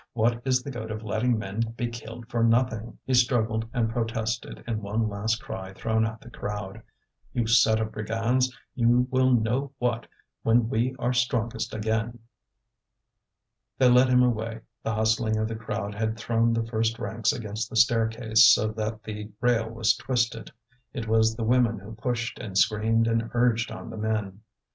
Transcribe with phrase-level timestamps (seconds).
[0.13, 4.63] What is the good of letting men be killed for nothing?" He struggled and protested
[4.65, 6.81] in one last cry thrown at the crowd:
[7.33, 10.07] "You set of brigands, you will know what,
[10.41, 12.17] when we are strongest again!"
[13.77, 17.69] They led him away; the hustling of the crowd had thrown the first ranks against
[17.69, 20.51] the staircase so that the rail was twisted.
[20.93, 24.39] It was the women who pushed and screamed and urged on the men.